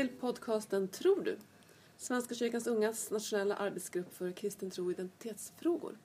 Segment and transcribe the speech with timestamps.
[0.00, 1.38] Till podcasten Tror du?
[1.96, 5.98] Svenska kyrkans ungas nationella arbetsgrupp för kristen tro och identitetsfrågor.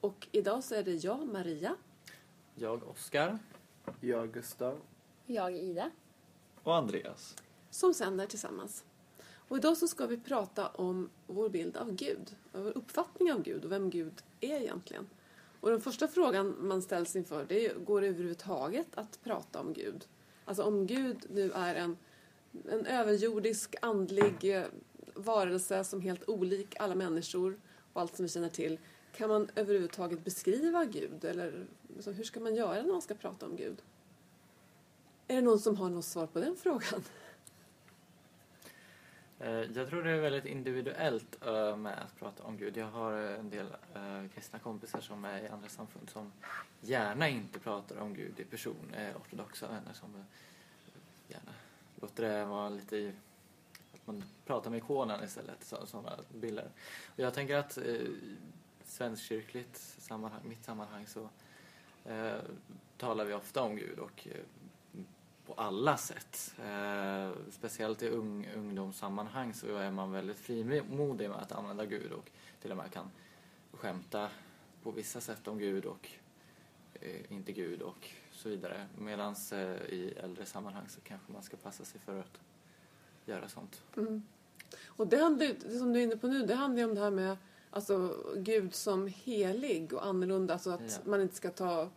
[0.00, 1.76] Och idag så är det jag, Maria.
[2.54, 3.38] Jag, Oskar.
[4.00, 4.80] Jag, Gustav.
[5.26, 5.90] Jag, Ida.
[6.62, 7.36] Och Andreas.
[7.70, 8.84] Som sänder tillsammans.
[9.48, 12.36] Och idag så ska vi prata om vår bild av Gud.
[12.52, 15.06] Vår uppfattning av Gud och vem Gud är egentligen.
[15.60, 19.72] Och den första frågan man ställs inför det är, går det överhuvudtaget att prata om
[19.72, 20.06] Gud?
[20.44, 21.96] Alltså om Gud nu är en,
[22.52, 24.64] en överjordisk, andlig eh,
[25.14, 27.60] varelse som är helt olik alla människor
[27.92, 28.78] och allt som vi känner till.
[29.16, 31.24] Kan man överhuvudtaget beskriva Gud?
[31.24, 33.82] Eller liksom, hur ska man göra när man ska prata om Gud?
[35.28, 37.02] Är det någon som har något svar på den frågan?
[39.38, 42.76] Eh, jag tror det är väldigt individuellt eh, med att prata om Gud.
[42.76, 43.66] Jag har en del
[44.34, 46.32] kristna kompisar som är i andra samfund som
[46.80, 48.94] gärna inte pratar om Gud i person.
[49.16, 50.24] Ortodoxa vänner som
[51.28, 51.52] gärna
[52.00, 53.12] låter det vara lite i,
[53.94, 56.70] att man pratar med ikonen istället, så, sådana bilder.
[57.06, 58.06] Och jag tänker att eh,
[58.84, 61.28] svenskkyrkligt sammanhang, mitt sammanhang så
[62.04, 62.38] eh,
[62.96, 64.44] talar vi ofta om Gud och eh,
[65.46, 66.54] på alla sätt.
[66.64, 72.30] Eh, speciellt i ung, ungdomssammanhang så är man väldigt frimodig med att använda Gud och
[72.60, 73.10] till och med kan
[73.72, 74.28] skämta
[74.82, 76.08] på vissa sätt om Gud och
[77.00, 78.86] eh, inte Gud och så vidare.
[78.98, 79.58] Medan eh,
[79.94, 82.40] i äldre sammanhang så kanske man ska passa sig för att
[83.26, 83.82] göra sånt.
[83.96, 84.22] Mm.
[84.86, 87.00] Och det, handlar, det som du är inne på nu, det handlar ju om det
[87.00, 87.36] här med
[87.70, 90.54] alltså, Gud som helig och annorlunda.
[90.54, 91.10] Alltså att Ja.
[91.10, 91.88] man inte ska ta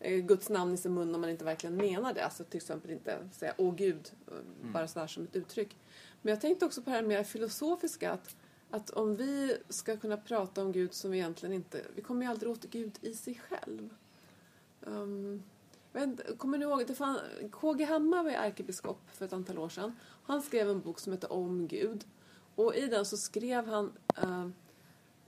[0.00, 2.24] eh, Guds namn i sin mun om man inte verkligen menar det.
[2.24, 4.34] Alltså till exempel inte säga åh Gud, eh,
[4.72, 5.76] bara sådär som ett uttryck.
[6.22, 8.12] Men jag tänkte också på det här mer filosofiska.
[8.12, 8.36] Att,
[8.70, 11.82] att om vi ska kunna prata om Gud som vi egentligen inte...
[11.94, 13.94] Vi kommer ju aldrig åt Gud i sig själv.
[14.80, 15.42] Um,
[15.92, 16.86] men, kommer ni ihåg?
[16.86, 17.18] Det fann,
[17.50, 19.96] KG Hammar var ju ärkebiskop för ett antal år sedan.
[20.22, 22.04] Han skrev en bok som hette Om Gud.
[22.54, 23.92] Och i den så skrev han...
[24.22, 24.48] Uh,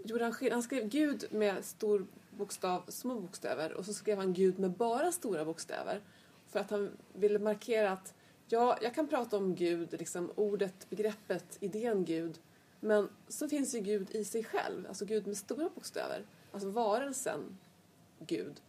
[0.04, 4.58] gjorde han, han skrev Gud med stor bokstav, små bokstäver och så skrev han Gud
[4.58, 6.00] med bara stora bokstäver.
[6.48, 8.14] För att han ville markera att
[8.48, 12.38] ja, jag kan prata om Gud, liksom ordet, begreppet, idén Gud.
[12.80, 16.24] Men så finns ju Gud i sig själv, alltså Gud med stora bokstäver.
[16.52, 17.58] Alltså varelsen
[18.18, 18.60] Gud.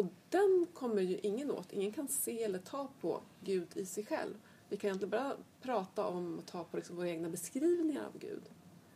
[0.00, 1.72] Och den kommer ju ingen åt.
[1.72, 4.34] Ingen kan se eller ta på Gud i sig själv.
[4.68, 8.42] Vi kan egentligen bara prata om och ta på liksom våra egna beskrivningar av Gud.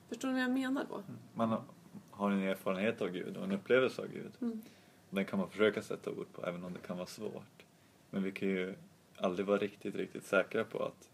[0.09, 1.03] Förstår ni vad jag menar då?
[1.35, 1.63] Man har-
[2.11, 4.33] har en erfarenhet av Gud och en upplevelse av Gud.
[4.41, 4.61] Mm.
[5.11, 7.65] Den kan man försöka sätta ord på även om det kan vara svårt.
[8.11, 8.75] Men vi kan ju
[9.17, 11.09] aldrig vara riktigt, riktigt säkra på att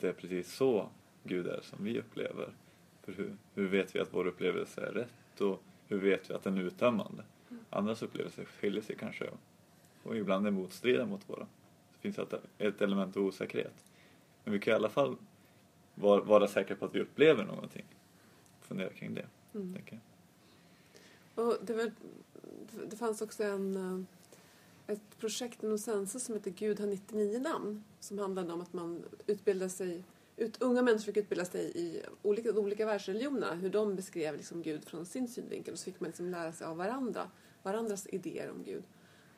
[0.00, 0.88] det är precis så
[1.24, 2.54] Gud är som vi upplever.
[3.02, 6.42] För hur, hur vet vi att vår upplevelse är rätt och hur vet vi att
[6.44, 7.24] den är uttömmande?
[7.70, 9.30] Andras upplevelser skiljer sig kanske
[10.02, 11.46] och ibland är motstridiga mot våra.
[11.92, 12.18] Det finns
[12.58, 13.84] ett, element av osäkerhet.
[14.44, 15.16] Men vi kan i alla fall
[15.94, 17.84] vara, vara säkra på att vi upplever någonting.
[18.60, 19.74] Fundera kring det, Mm.
[19.74, 20.00] tänker
[21.34, 21.46] jag.
[21.46, 21.92] Och det, var,
[22.90, 27.84] det fanns också en, eh, ett projekt inom Sensa som heter Gud har 99 namn.
[28.00, 30.02] Som handlade om att man utbildar sig,
[30.36, 33.54] ut, unga människor fick utbilda sig i olika, de olika världsreligionerna.
[33.54, 35.72] Hur de beskrev liksom Gud från sin synvinkel.
[35.72, 37.30] Och så fick man liksom lära sig av varandra,
[37.62, 38.82] varandras idéer om Gud.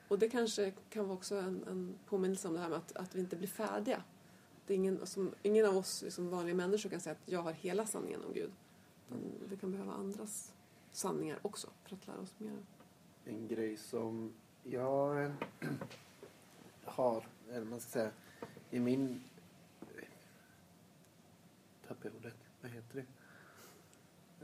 [0.09, 3.15] Och det kanske kan vara också en, en påminnelse om det här med att, att
[3.15, 4.03] vi inte blir färdiga.
[4.67, 7.53] Det är ingen, som, ingen av oss liksom vanliga människor kan säga att jag har
[7.53, 8.51] hela sanningen om Gud.
[9.49, 10.53] Vi kan behöva andras
[10.93, 12.59] sanningar också för att lära oss mer.
[13.25, 14.33] En grej som
[14.63, 15.33] jag
[16.85, 18.11] har, eller man ska säga,
[18.71, 19.23] i min...
[21.89, 22.37] Tappade ordet.
[22.61, 23.05] Vad heter det?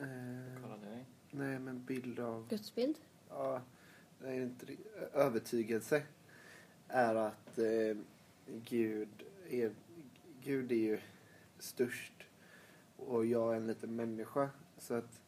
[0.03, 1.07] Eh, Kolla dig.
[1.31, 2.49] nej, men bild av...
[2.49, 2.97] Gudsbild.
[3.29, 3.63] Ja,
[4.19, 4.67] det är inte
[5.13, 6.03] övertygelse
[6.89, 7.97] är att eh,
[8.47, 9.73] Gud, är,
[10.43, 11.01] Gud är ju
[11.59, 12.13] störst
[12.97, 14.51] och jag är en liten människa.
[14.79, 15.21] Så att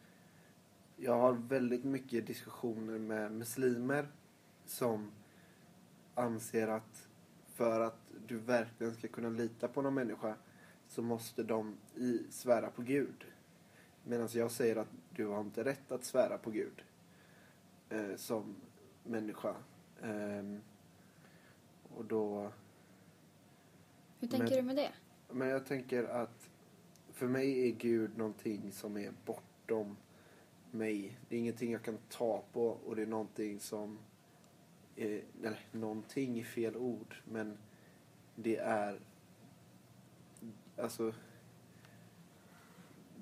[0.97, 4.09] jag har väldigt mycket diskussioner med muslimer
[4.67, 5.11] som
[6.15, 7.09] anser att
[7.55, 10.37] för att du verkligen ska kunna lita på någon människa
[10.89, 13.25] så måste de i, svära på Gud.
[14.05, 16.85] Medan jag säger att du har inte rätt att svära på Gud
[17.89, 18.55] eh, som
[19.05, 19.55] människa.
[20.03, 20.61] Ehm,
[21.97, 22.53] och då...
[24.21, 24.93] Hur tänker Men- du med det?
[25.31, 26.51] Men jag tänker att
[27.13, 29.97] för mig är Gud någonting som är bortom
[30.71, 31.19] mig.
[31.29, 33.99] Det är ingenting jag kan ta på och det är någonting som...
[34.97, 37.59] Är, eller någonting är fel ord, men
[38.35, 39.01] det är...
[40.77, 41.13] Alltså...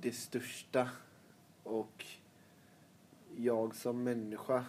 [0.01, 0.91] Det största
[1.63, 2.05] och
[3.37, 4.65] jag som människa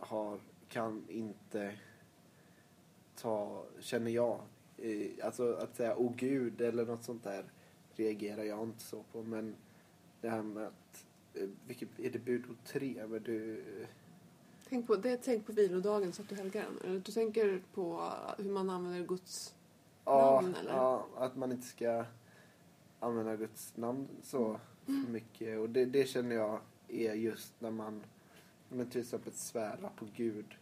[0.00, 1.78] har, kan inte
[3.16, 4.40] ta, känner jag,
[4.76, 7.44] eh, alltså att säga åh gud eller något sånt där
[7.96, 9.22] reagerar jag inte så på.
[9.22, 9.56] Men
[10.20, 13.06] det här med att, eh, vilket, är det budord tre?
[13.06, 13.64] Men du,
[14.68, 17.02] Tänk på, det är tänk på vilodagen så att du helgar den.
[17.04, 19.54] Du tänker på hur man använder Guds
[20.08, 20.72] ja, Namn, eller?
[20.72, 22.04] ja, att man inte ska
[23.00, 24.60] använda Guds namn så
[25.08, 25.58] mycket.
[25.58, 28.02] Och det, det känner jag är just när man
[28.68, 30.54] men till exempel svära på Gud.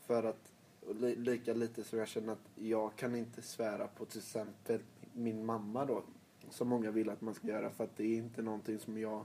[0.00, 0.52] För att
[0.94, 4.80] li, lika lite som jag känner att jag kan inte svära på till exempel
[5.12, 6.02] min mamma då.
[6.50, 9.24] Som många vill att man ska göra för att det är inte någonting som jag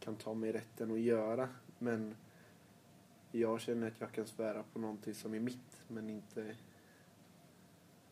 [0.00, 1.48] kan ta mig rätten att göra.
[1.78, 2.16] Men
[3.32, 6.56] jag känner att jag kan svära på någonting som är mitt men inte...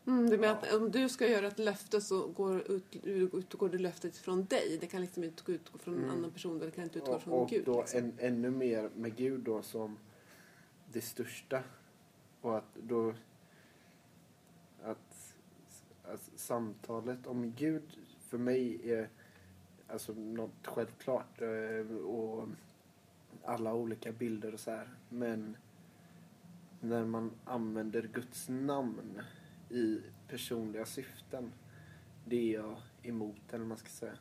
[0.07, 3.77] Mm, det med att om du ska göra ett löfte så går, ut, utgår det
[3.77, 4.77] löftet från dig.
[4.81, 6.15] Det kan liksom inte utgå från en Mm.
[6.15, 6.59] annan person.
[6.59, 7.65] Det kan inte utgå Och, från och Gud.
[7.65, 7.99] då liksom.
[7.99, 9.97] en, ännu mer med Gud då som
[10.91, 11.63] det största.
[12.41, 13.13] Och att då...
[14.83, 15.35] Att,
[16.03, 17.83] att samtalet om Gud
[18.27, 19.09] för mig är
[19.87, 21.41] alltså något självklart.
[21.41, 22.47] eh, Och
[23.43, 24.89] alla olika bilder och så här.
[25.09, 25.57] Men
[26.81, 29.21] när man använder Guds namn
[29.69, 31.51] i personliga syften.
[32.25, 34.17] Det är jag emot, eller vad man ska säga.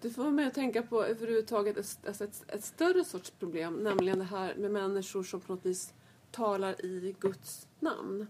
[0.00, 3.74] Du får mig att tänka på överhuvudtaget ett, alltså ett, ett större sorts problem.
[3.74, 5.94] Nämligen det här med människor som på något vis
[6.30, 8.26] talar i Guds namn.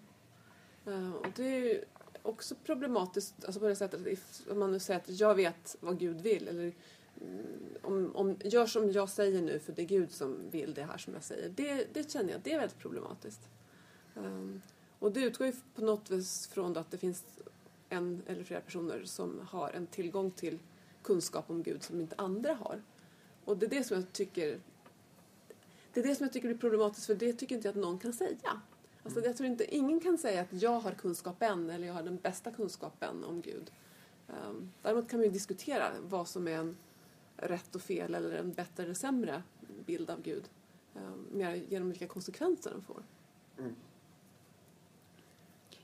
[0.86, 1.84] Eh, och det är ju
[2.22, 5.98] också problematiskt alltså på det sättet att om man nu säger att jag vet vad
[5.98, 6.48] Gud vill.
[6.48, 6.72] Eller
[7.20, 7.46] mm,
[7.82, 10.98] om, om, gör som jag säger nu för det är Gud som vill det här
[10.98, 11.48] som jag säger.
[11.48, 13.48] Det, det känner jag, det är väldigt problematiskt.
[14.16, 14.46] Eh,
[14.98, 17.24] och det utgår ju på något vis från att det finns
[17.88, 20.58] en eller flera personer som har en tillgång till
[21.02, 22.82] kunskap om Gud som inte andra har.
[23.44, 24.60] Och det är det som jag tycker
[25.96, 27.98] det är det som jag tycker blir problematiskt för det tycker inte jag att någon
[27.98, 28.60] kan säga.
[29.02, 32.16] Alltså jag tror inte, ingen kan säga att jag har kunskapen eller jag har den
[32.16, 33.70] bästa kunskapen om Gud.
[34.28, 36.76] Um, däremot kan vi ju diskutera vad som är en
[37.36, 39.42] rätt och fel eller en bättre eller sämre
[39.86, 40.44] bild av Gud.
[40.94, 43.02] Um, mer genom vilka konsekvenser den får.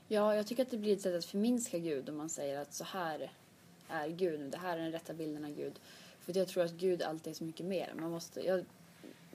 [0.07, 2.73] Ja, jag tycker att det blir ett sätt att förminska Gud om man säger att
[2.73, 3.31] så här
[3.87, 5.79] är Gud, det här är den rätta bilden av Gud.
[6.19, 7.93] För jag tror att Gud alltid är så mycket mer.
[7.99, 8.65] Man måste, jag,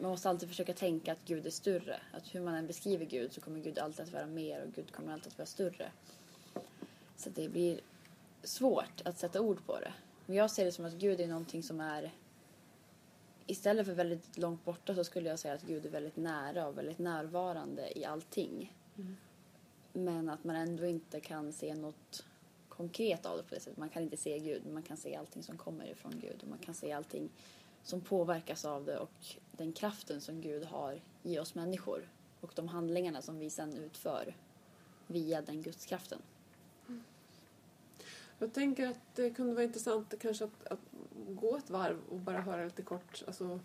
[0.00, 2.00] man måste alltid försöka tänka att Gud är större.
[2.12, 4.92] Att hur man än beskriver Gud så kommer Gud alltid att vara mer och Gud
[4.92, 5.90] kommer alltid att vara större.
[7.16, 7.80] Så att det blir
[8.42, 9.92] svårt att sätta ord på det.
[10.26, 12.12] Men jag ser det som att Gud är någonting som är
[13.50, 16.78] Istället för väldigt långt borta så skulle jag säga att Gud är väldigt nära och
[16.78, 18.74] väldigt närvarande i allting.
[18.96, 19.16] Mm.
[20.04, 22.24] Men att man ändå inte kan se något
[22.68, 23.78] konkret av det på det sättet.
[23.78, 26.42] Man kan inte se Gud, men man kan se allting som kommer ifrån Gud.
[26.42, 27.30] Och man kan se allting
[27.82, 32.08] som påverkas av det och den kraften som Gud har i oss människor.
[32.40, 34.36] Och de handlingarna som vi sen utför
[35.06, 36.18] via den gudskraften.
[36.88, 37.02] Mm.
[38.38, 40.80] Jag tänker att det kunde vara intressant kanske att, att
[41.28, 43.22] gå ett varv och bara höra lite kort.
[43.26, 43.60] Alltså,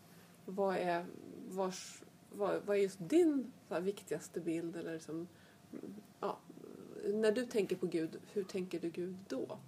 [0.45, 1.05] vad är,
[1.49, 4.75] vars, vad, vad är just din så här, viktigaste bild?
[4.75, 5.27] Eller liksom,
[7.03, 9.59] när du tänker på Gud, hur tänker du Gud då?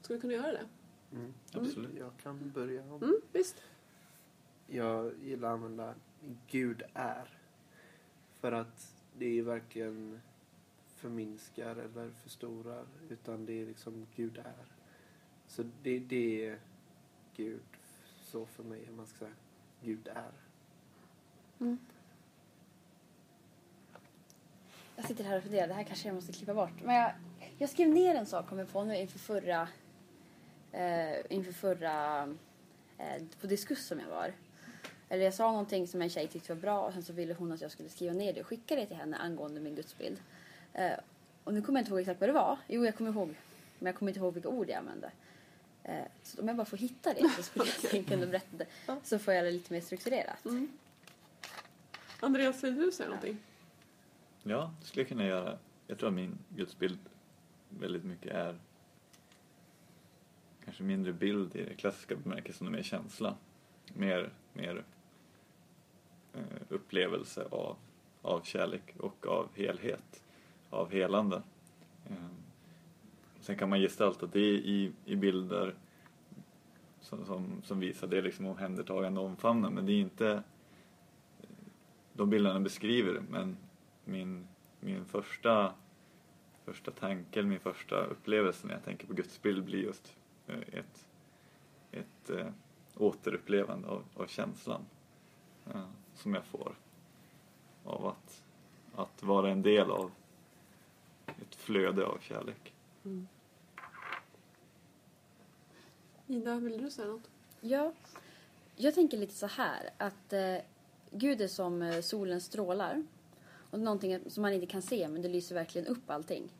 [0.00, 0.68] Ska vi kunna göra det?
[1.12, 1.34] Mm.
[1.52, 1.98] Absolut.
[1.98, 2.82] Jag kan börja.
[2.82, 3.62] Mm, visst.
[4.66, 5.94] Jag gillar att använda
[6.50, 7.38] Gud är.
[8.40, 10.20] För att det är verkligen
[10.86, 12.86] förminskar eller förstorar.
[13.08, 14.66] Utan det är liksom Gud är.
[15.46, 16.60] Så det, det är
[17.36, 17.60] Gud
[18.20, 19.34] så för mig, om man ska säga.
[19.82, 20.32] Gud är.
[24.96, 26.82] Jag sitter här och funderar, det här kanske jag måste klippa bort.
[26.82, 27.12] Men jag,
[27.58, 29.68] jag skrev ner en sak, kom jag på nu, inför förra,
[30.72, 32.22] eh, inför förra,
[32.98, 34.32] eh, på diskuss som jag var.
[35.08, 37.52] Eller jag sa någonting som en tjej tyckte var bra och sen så ville hon
[37.52, 40.20] att jag skulle skriva ner det och skicka det till henne angående min gudsbild.
[40.72, 40.92] Eh,
[41.44, 42.58] och nu kommer jag inte ihåg exakt vad det var.
[42.68, 43.34] Jo, jag kommer ihåg.
[43.78, 45.10] Men jag kommer inte ihåg vilka ord jag använde.
[45.84, 48.66] Eh, så om jag bara får hitta det så skulle jag kunna berätta det.
[49.02, 50.44] Så får jag det lite mer strukturerat.
[50.44, 50.72] Mm.
[52.20, 53.38] Andreas, vill du säga någonting?
[53.42, 53.51] Ja,
[54.42, 55.58] Ja, det skulle jag kunna göra.
[55.86, 56.98] Jag tror att min gudsbild
[57.68, 58.58] väldigt mycket är
[60.64, 63.36] kanske mindre bild i det klassiska bemärkelsen och mer känsla.
[63.94, 64.84] Mer, mer
[66.34, 67.76] eh, upplevelse av,
[68.22, 70.22] av kärlek och av helhet,
[70.70, 71.42] av helande.
[72.06, 72.16] Eh,
[73.40, 75.74] sen kan man gestalta det i, i bilder
[77.00, 80.42] som, som, som visar det liksom omhändertagande och omfamna men det är inte
[82.12, 83.56] de bilderna beskriver det men
[84.04, 84.48] min,
[84.80, 85.74] min första,
[86.64, 90.16] första tanke, eller min första upplevelse när jag tänker på Guds bild blir just
[90.46, 91.08] eh, ett,
[91.92, 92.46] ett äh,
[92.96, 94.84] återupplevande av, av känslan
[95.74, 96.74] eh, som jag får
[97.84, 98.42] av att,
[98.94, 100.10] att vara en del av
[101.26, 102.74] ett flöde av kärlek.
[103.04, 103.28] Mm.
[106.26, 107.30] Ida, vill du säga något?
[107.60, 107.92] Ja,
[108.76, 110.56] jag tänker lite så här att eh,
[111.10, 113.02] Gud är som eh, solens strålar.
[113.72, 116.52] Och någonting som man inte kan se men det lyser verkligen upp allting.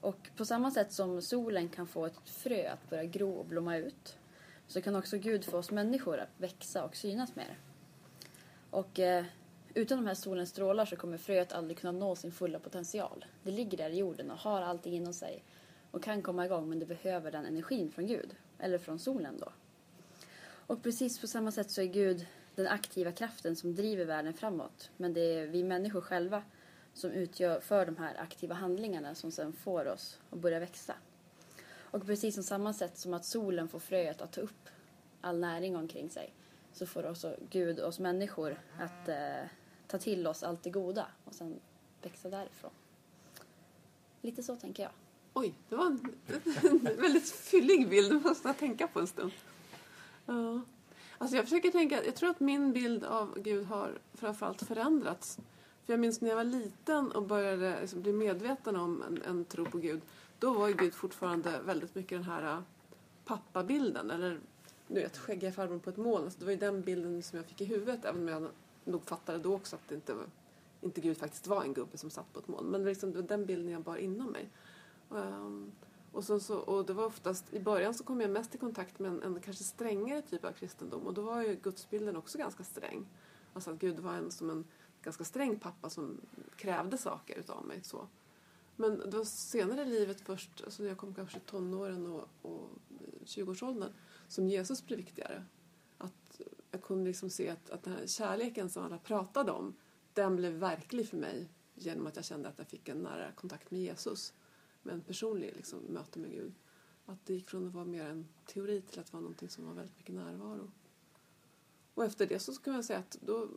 [0.00, 3.76] Och på samma sätt som solen kan få ett frö att börja gro och blomma
[3.76, 4.16] ut
[4.66, 7.58] så kan också Gud få oss människor att växa och synas mer.
[8.70, 9.24] Och eh,
[9.74, 13.24] utan de här solens strålar så kommer fröet aldrig kunna nå sin fulla potential.
[13.42, 15.44] Det ligger där i jorden och har allting inom sig
[15.90, 19.52] och kan komma igång men det behöver den energin från Gud, eller från solen då.
[20.44, 24.90] Och precis på samma sätt så är Gud den aktiva kraften som driver världen framåt.
[24.96, 26.42] Men det är vi människor själva
[26.94, 30.94] som utgör för de här aktiva handlingarna som sedan får oss att börja växa.
[31.74, 34.68] Och precis som samma sätt som att solen får fröet att ta upp
[35.20, 36.34] all näring omkring sig
[36.72, 39.44] så får också Gud oss människor att eh,
[39.86, 41.60] ta till oss allt det goda och sen
[42.02, 42.70] växa därifrån.
[44.20, 44.92] Lite så tänker jag.
[45.34, 46.14] Oj, det var en,
[46.86, 48.10] en väldigt fyllig bild.
[48.12, 49.32] du måste tänka på en stund.
[50.26, 50.60] Ja.
[51.22, 55.38] Alltså jag försöker tänka, jag tror att min bild av Gud har framförallt förändrats.
[55.84, 59.44] För jag minns när jag var liten och började liksom bli medveten om en, en
[59.44, 60.00] tro på Gud.
[60.38, 62.62] Då var ju Gud fortfarande väldigt mycket den här äh,
[63.24, 64.10] pappabilden.
[64.10, 64.40] Eller
[64.88, 66.24] du vet, skäggiga farbrorn på ett moln.
[66.24, 68.04] Alltså det var ju den bilden som jag fick i huvudet.
[68.04, 68.48] Även om jag
[68.84, 70.26] nog fattade då också att det inte, var,
[70.80, 72.66] inte Gud faktiskt var en gubbe som satt på ett moln.
[72.66, 74.48] Men liksom, det var den bilden jag bar inom mig.
[75.08, 75.72] Um,
[76.12, 78.98] och, så, så, och det var oftast, i början så kom jag mest i kontakt
[78.98, 81.06] med en, en kanske strängare typ av kristendom.
[81.06, 83.06] Och då var ju gudsbilden också ganska sträng.
[83.54, 84.64] Alltså att Gud var en som en
[85.02, 86.20] ganska sträng pappa som
[86.56, 87.80] krävde saker utav mig.
[87.82, 88.08] Så.
[88.76, 92.28] Men det var senare i livet först, alltså när jag kom kanske i tonåren och,
[92.42, 92.70] och
[93.24, 93.92] 20-årsåldern,
[94.28, 95.44] som Jesus blev viktigare.
[95.98, 96.40] Att
[96.70, 99.74] jag kunde liksom se att, att den här kärleken som alla pratade om,
[100.12, 103.70] den blev verklig för mig genom att jag kände att jag fick en nära kontakt
[103.70, 104.32] med Jesus.
[104.82, 106.52] Med en personlig liksom, möte med Gud.
[107.06, 109.74] Att det gick från att vara mer en teori till att vara någonting som var
[109.74, 110.70] väldigt mycket närvaro.
[111.94, 113.48] Och efter det så kan man säga att då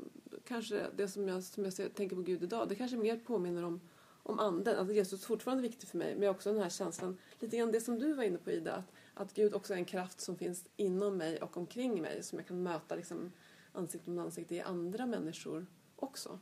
[0.43, 3.63] kanske det som jag, som jag ser, tänker på Gud idag, det kanske mer påminner
[3.63, 3.81] om,
[4.23, 4.77] om anden.
[4.77, 7.81] Att Jesus är fortfarande viktig för mig, men också den här känslan, lite grann det
[7.81, 10.65] som du var inne på Ida, att, att Gud också är en kraft som finns
[10.75, 13.31] inom mig och omkring mig, som jag kan möta liksom,
[13.73, 15.65] ansikte mot ansikte i andra människor
[15.95, 16.39] också.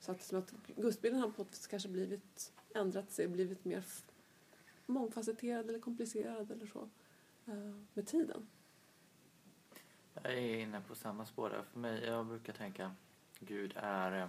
[0.00, 3.84] Så att, som att gudsbilden har på något vis kanske blivit, ändrat sig, blivit mer
[4.88, 6.88] mångfacetterad eller komplicerad eller så
[7.46, 8.48] eh, med tiden.
[10.22, 11.62] Jag är inne på samma spår där.
[11.62, 12.94] För mig, jag brukar tänka
[13.40, 14.28] Gud är,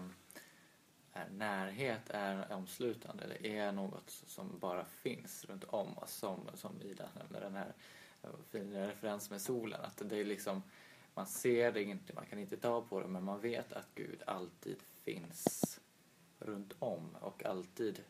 [1.13, 3.27] är närhet, är omslutande.
[3.27, 6.13] Det är något som bara finns runt om oss.
[6.13, 7.73] Som, som Ida nämnde, den här
[8.23, 9.81] eh, fina referensen med solen.
[9.81, 10.63] Att det är liksom,
[11.13, 14.23] man ser det inte, man kan inte ta på det, men man vet att Gud
[14.27, 15.79] alltid finns
[16.39, 18.03] runt om och alltid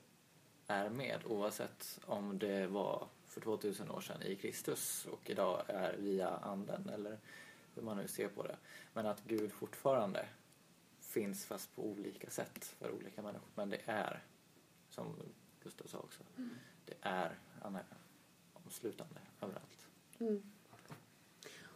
[0.70, 5.98] är med oavsett om det var för 2000 år sedan i Kristus och idag är
[5.98, 7.18] via anden eller
[7.76, 8.56] hur man nu ser på det.
[8.94, 10.26] Men att Gud fortfarande
[11.02, 13.48] finns fast på olika sätt för olika människor.
[13.56, 14.24] Men det är,
[14.90, 15.16] som
[15.64, 16.24] Gustav sa också,
[16.86, 17.84] det är, han är
[18.54, 19.88] omslutande överallt.
[20.20, 20.52] Mm.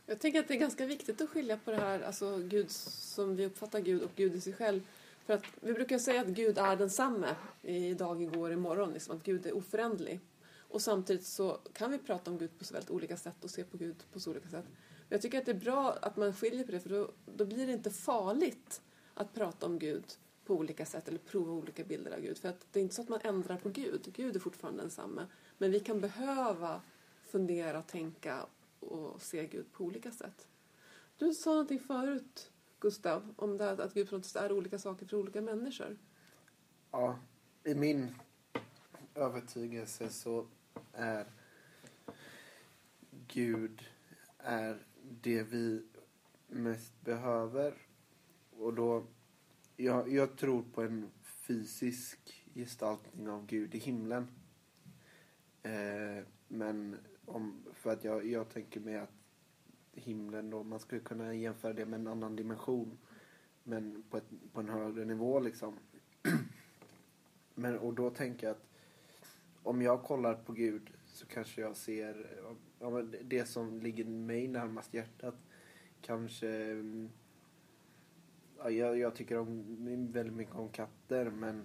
[0.05, 3.35] Jag tänker att det är ganska viktigt att skilja på det här, alltså Gud som
[3.35, 4.81] vi uppfattar Gud och Gud i sig själv.
[5.25, 8.93] För att vi brukar säga att Gud är densamme idag, igår, imorgon.
[8.93, 10.19] Liksom, att Gud är oföränderlig.
[10.57, 13.63] Och samtidigt så kan vi prata om Gud på så väldigt olika sätt och se
[13.63, 14.65] på Gud på så olika sätt.
[14.69, 17.45] Men jag tycker att det är bra att man skiljer på det för då, då
[17.45, 18.81] blir det inte farligt
[19.13, 20.05] att prata om Gud
[20.45, 22.37] på olika sätt eller prova olika bilder av Gud.
[22.37, 24.13] För att det är inte så att man ändrar på Gud.
[24.13, 25.25] Gud är fortfarande densamme.
[25.57, 26.81] Men vi kan behöva
[27.25, 28.45] fundera, tänka
[28.79, 30.47] och se Gud på olika sätt.
[31.17, 32.51] Du sa någonting förut,
[32.83, 35.97] Gustav, om det här att Gud på något sätt är olika saker för olika människor.
[36.91, 37.19] Ja,
[37.63, 38.15] i min
[39.15, 40.47] övertygelse så
[40.93, 41.25] är
[43.27, 43.83] Gud
[44.37, 44.85] är
[45.21, 45.85] det vi
[46.47, 47.73] mest behöver.
[48.51, 49.03] Och då,
[49.75, 54.27] jag, jag tror på en fysisk gestaltning av Gud i himlen.
[55.63, 59.22] Eh, men om, för att jag, jag tänker mig att
[59.93, 62.97] himlen då, man skulle kunna jämföra det med en annan dimension.
[63.63, 65.79] Men på, ett, på en högre nivå liksom.
[67.55, 68.67] Men, och då tänker jag att
[69.63, 72.43] om jag kollar på Gud så kanske jag ser
[72.79, 75.35] ja, men det som ligger mig närmast hjärtat.
[76.01, 76.83] Kanske...
[78.57, 79.63] Ja, jag, jag tycker om,
[80.11, 81.63] väldigt mycket om katter men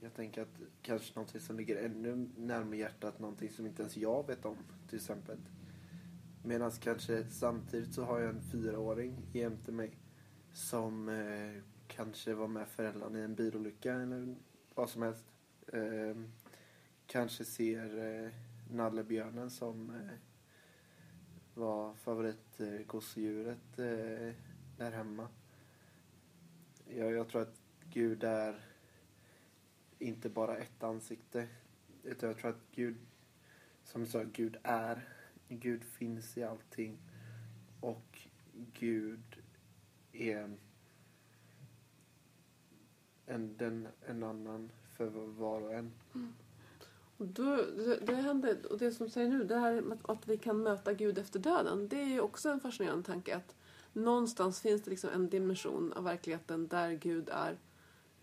[0.00, 4.26] jag tänker att kanske någonting som ligger ännu närmare hjärtat, någonting som inte ens jag
[4.26, 4.56] vet om
[4.88, 5.38] till exempel.
[6.46, 9.98] Medan kanske samtidigt så har jag en fyraåring jämte mig
[10.52, 14.34] som eh, kanske var med föräldrarna i en bilolycka eller
[14.74, 15.24] vad som helst.
[15.72, 16.16] Eh,
[17.06, 18.30] kanske ser eh,
[18.70, 20.18] nallebjörnen som eh,
[21.54, 24.34] var favoritgosedjuret eh, eh,
[24.76, 25.28] där hemma.
[26.88, 28.60] Jag, jag tror att Gud är
[29.98, 31.48] inte bara ett ansikte.
[32.02, 32.96] Utan jag tror att Gud,
[33.84, 35.13] som jag sa, Gud är.
[35.48, 36.98] Gud finns i allting.
[37.80, 38.18] Och
[38.72, 39.36] Gud
[40.12, 40.56] är
[43.26, 45.92] en, den, en annan för var och en.
[46.14, 46.34] Mm.
[47.16, 50.10] Och då, det, det, händer, och det som du säger nu, det här med att,
[50.10, 53.54] att vi kan möta Gud efter döden, det är ju också en fascinerande tanke att
[53.92, 57.58] någonstans finns det liksom en dimension av verkligheten där Gud är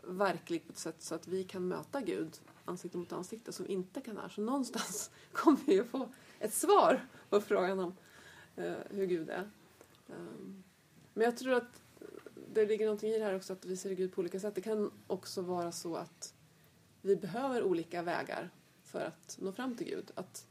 [0.04, 4.02] verklig på ett sätt så att vi kan möta Gud ansikte mot ansikte som inte
[4.02, 4.30] kan här.
[4.30, 6.10] Så någonstans kommer vi att få
[6.42, 7.94] ett svar på frågan om
[8.56, 9.50] eh, hur Gud är.
[10.08, 10.64] Um,
[11.14, 11.82] men jag tror att
[12.54, 14.56] det ligger någonting i det här också att vi ser Gud på olika sätt.
[14.56, 16.34] Det kan också vara så att
[17.02, 18.50] vi behöver olika vägar
[18.84, 20.12] för att nå fram till Gud.
[20.16, 20.48] Att,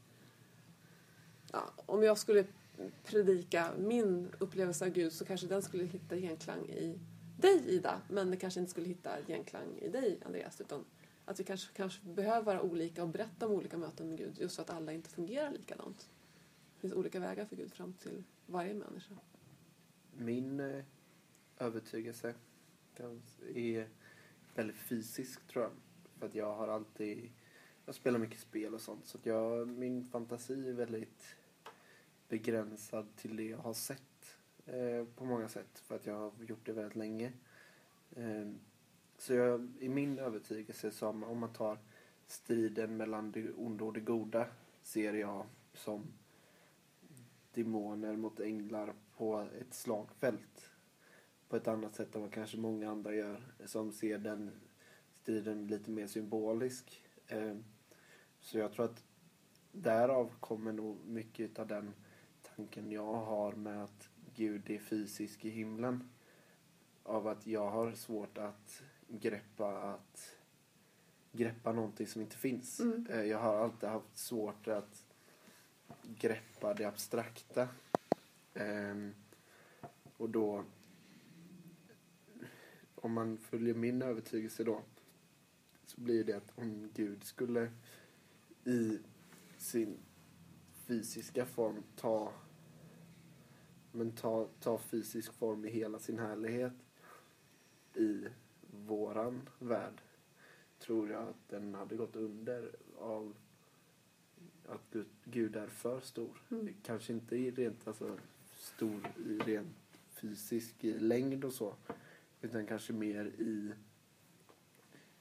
[1.51, 2.45] ja, om jag skulle
[3.05, 6.99] predika min upplevelse av Gud så kanske den skulle hitta genklang i
[7.37, 10.61] dig Ida, men det kanske inte skulle hitta genklang i dig Andreas.
[10.61, 10.85] Utan
[11.31, 14.55] att vi kanske, kanske behöver vara olika och berätta om olika möten med Gud just
[14.55, 16.09] så att alla inte fungerar likadant.
[16.75, 19.15] Det finns olika vägar för Gud fram till varje människa.
[20.17, 20.83] Min eh,
[21.57, 22.35] övertygelse
[23.55, 23.87] är
[24.55, 25.71] väldigt fysisk tror jag.
[26.19, 27.31] För att jag har alltid,
[27.85, 31.35] jag spelar mycket spel och sånt så att jag, min fantasi är väldigt
[32.27, 36.65] begränsad till det jag har sett eh, på många sätt för att jag har gjort
[36.65, 37.33] det väldigt länge.
[38.15, 38.47] Eh,
[39.21, 41.77] så jag, i min övertygelse som om man tar
[42.27, 44.47] striden mellan det onda och det goda
[44.81, 46.03] ser jag som
[47.53, 50.69] demoner mot änglar på ett slagfält.
[51.49, 54.51] På ett annat sätt än vad kanske många andra gör som ser den
[55.21, 57.03] striden lite mer symbolisk.
[57.27, 57.55] Eh,
[58.39, 59.03] så jag tror att
[59.71, 61.93] därav kommer nog mycket av den
[62.55, 66.09] tanken jag har med att Gud är fysisk i himlen.
[67.21, 70.35] Av att jag har svårt att greppa att
[71.31, 72.79] greppa någonting som inte finns.
[72.79, 73.07] Mm.
[73.09, 75.05] Eh, Jag har alltid haft svårt att
[76.03, 77.67] greppa det abstrakta.
[78.53, 79.13] Ehm,
[80.17, 80.63] och då
[82.95, 84.81] om man följer min övertygelse då
[85.85, 87.71] så blir det att om Gud skulle
[88.63, 88.99] i
[89.57, 89.97] sin
[90.73, 92.33] fysiska form ta
[93.91, 96.73] men ta, ta fysisk form i hela sin härlighet
[97.95, 98.27] i
[98.85, 100.01] våran värld
[100.79, 103.35] tror jag att den hade gått under av
[104.67, 106.41] att Gud, Gud är för stor.
[106.51, 106.73] Mm.
[106.83, 108.17] Kanske inte i rent alltså,
[108.55, 109.77] stor i rent
[110.09, 111.75] fysisk i längd och så
[112.41, 113.71] utan kanske mer i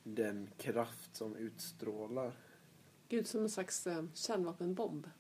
[0.03, 2.33] den kraft som utstrålar.
[3.09, 5.11] Gud som en slags eh, kärnvapenbomb.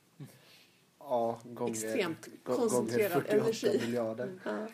[0.98, 3.86] Ja, gånger, Extremt koncentrerad gånger 48 energi.
[3.86, 4.40] miljarder.
[4.44, 4.68] Ja.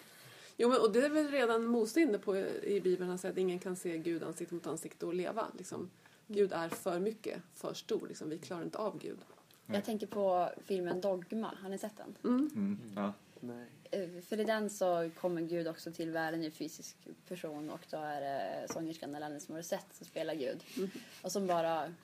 [0.57, 3.39] Jo, men, och det är väl redan Mose inne på i Bibeln, han säger att
[3.39, 5.47] ingen kan se Gud ansikte mot ansikte och leva.
[5.59, 5.91] Liksom,
[6.27, 8.09] Gud är för mycket, för stor.
[8.09, 9.19] Liksom, vi klarar inte av Gud.
[9.67, 11.55] Jag tänker på filmen Dogma.
[11.63, 12.17] Har ni sett den?
[12.25, 12.51] Mm.
[12.55, 12.79] Mm.
[12.97, 13.13] Ja.
[13.41, 13.67] Nej.
[13.91, 16.97] Eh, För i den så kommer Gud också till världen i fysisk
[17.29, 20.65] person och då är det sångerskan Alanis Morissette som spelar Gud.
[20.77, 20.91] Mm.
[21.23, 21.95] Och som bara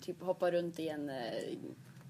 [0.00, 1.58] typ hoppar runt i en eh,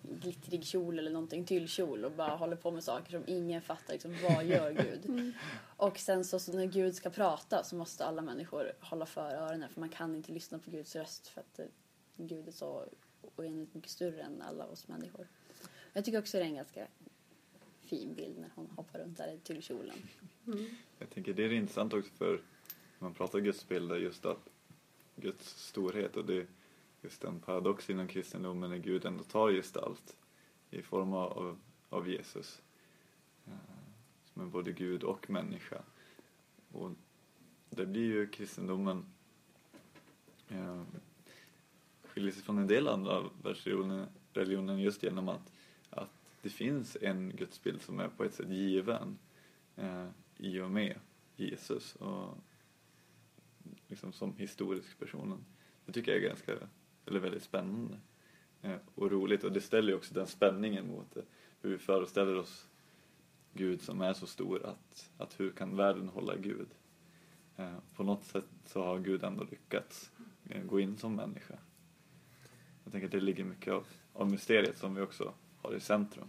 [0.03, 3.93] glittrig kjol eller någonting, tyllkjol och bara håller på med saker som ingen fattar.
[3.93, 5.33] Liksom, vad gör Gud?
[5.77, 9.69] Och sen så, så när Gud ska prata så måste alla människor hålla för öronen
[9.69, 11.67] för man kan inte lyssna på Guds röst för att eh,
[12.17, 12.87] Gud är så
[13.37, 15.29] oändligt mycket större än alla oss människor.
[15.93, 16.87] Jag tycker också det är en ganska
[17.81, 19.97] fin bild när hon hoppar runt där i tyllkjolen.
[20.99, 22.41] Jag tänker det är intressant också för när
[22.99, 24.49] man pratar gudsbilder just att
[25.17, 26.47] Guds storhet och det är
[27.03, 30.17] just en paradox inom kristendomen när Gud ändå tar gestalt
[30.71, 31.59] i form av,
[31.89, 32.63] av Jesus.
[33.47, 33.53] Eh,
[34.25, 35.83] som är både Gud och människa.
[36.73, 36.91] Och
[37.71, 39.07] det blir ju kristendomen
[40.49, 40.83] eh,
[42.03, 45.53] skiljer sig från en del andra världsreligioner religioner just genom att,
[45.91, 46.11] att
[46.43, 49.19] det finns en gudsbild som är på ett sätt given
[49.77, 50.99] eh, i och med
[51.37, 52.39] Jesus och
[53.89, 55.45] liksom som historisk personen.
[55.87, 56.53] Det tycker jag är ganska,
[57.11, 57.99] eller väldigt spännande
[58.63, 61.23] eh, och roligt och det ställer ju också den spänningen mot eh,
[61.61, 62.69] hur vi föreställer oss
[63.53, 66.69] Gud som är så stor att, att hur kan världen hålla Gud?
[67.57, 70.11] Eh, på något sätt så har Gud ändå lyckats
[70.65, 71.59] gå in som människa.
[72.85, 76.29] Jag tänker att det ligger mycket av, av mysteriet som vi också har i centrum.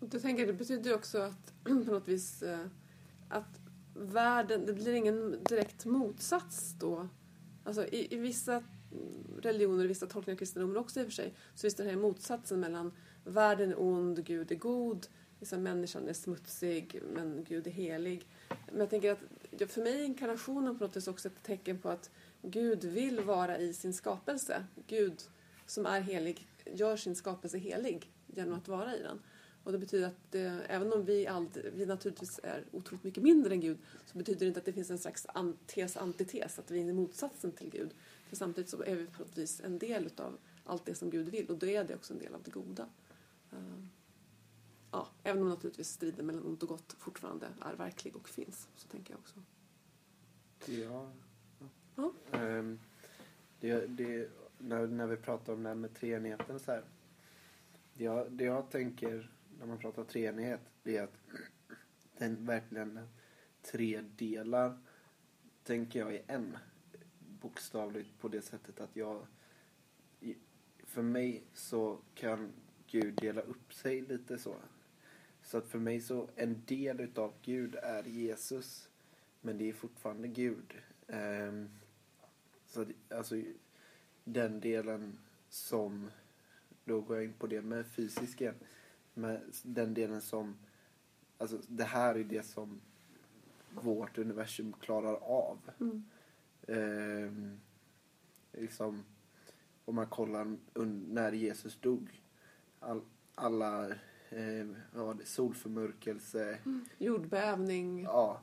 [0.00, 2.42] Och du tänker, det betyder ju också att på något vis
[3.28, 3.60] att
[3.94, 7.08] världen, det blir ingen direkt motsats då.
[7.64, 11.34] Alltså i, i vissa religioner religioner, vissa tolkningar av kristendomen också i och för sig,
[11.54, 12.92] så finns den här motsatsen mellan
[13.24, 15.06] världen är ond, Gud är god,
[15.40, 18.26] liksom människan är smutsig, men Gud är helig.
[18.48, 21.88] Men jag tänker att för mig är inkarnationen på något vis också ett tecken på
[21.88, 22.10] att
[22.42, 24.64] Gud vill vara i sin skapelse.
[24.86, 25.22] Gud
[25.66, 29.22] som är helig gör sin skapelse helig genom att vara i den.
[29.66, 33.54] Och det betyder att det, även om vi, aldrig, vi naturligtvis är otroligt mycket mindre
[33.54, 35.26] än Gud så betyder det inte att det finns en slags
[35.66, 37.94] tes antites, att vi är motsatsen till Gud.
[38.28, 41.28] För samtidigt så är vi på något vis en del av allt det som Gud
[41.28, 42.88] vill och då är det också en del av det goda.
[43.52, 43.84] Uh,
[44.90, 48.88] ja, även om naturligtvis striden mellan ont och gott fortfarande är verklig och finns, så
[48.88, 49.42] tänker jag också.
[50.66, 51.12] Ja.
[51.96, 52.12] Ja.
[52.32, 52.80] Ehm,
[53.60, 56.84] det, det, när, när vi pratar om det här med treenigheten så här.
[57.94, 61.18] Det jag, det jag tänker när man pratar treenighet det är att
[62.18, 63.00] den verkligen
[63.62, 64.78] tre delar
[65.62, 66.56] tänker jag i en.
[67.40, 69.26] Bokstavligt på det sättet att jag
[70.84, 72.52] för mig så kan
[72.86, 74.56] Gud dela upp sig lite så.
[75.42, 78.88] Så att för mig så en del utav Gud är Jesus.
[79.40, 80.74] Men det är fortfarande Gud.
[81.08, 81.68] Ehm,
[82.66, 83.42] så att, alltså
[84.24, 86.10] den delen som,
[86.84, 88.54] då går jag in på det med fysisken.
[89.18, 90.56] Men den delen som,
[91.38, 92.80] alltså det här är det som
[93.70, 95.58] vårt universum klarar av.
[95.80, 96.04] Mm.
[96.68, 97.60] Ehm,
[98.52, 99.04] liksom,
[99.84, 100.56] om man kollar
[101.08, 102.22] när Jesus dog.
[102.80, 103.00] All,
[103.34, 103.88] alla,
[104.30, 106.58] eh, det, solförmörkelse.
[106.98, 108.40] Jordbävning, Ja,